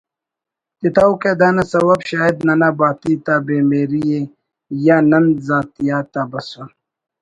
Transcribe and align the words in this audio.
تتوکہ 0.79 1.31
دانا 1.39 1.63
سوب 1.71 1.99
شاید 2.09 2.35
ننا 2.47 2.69
باتی 2.79 3.13
تا 3.25 3.35
بے 3.45 3.57
مہری 3.69 4.01
ءِ 4.17 4.21
یا 4.85 4.97
نن 5.09 5.25
ذاتیات 5.47 6.13
آ 6.19 6.23
بسُن 6.31 6.67